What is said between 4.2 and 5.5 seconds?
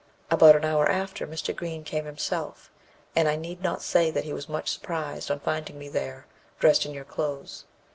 he was much surprised on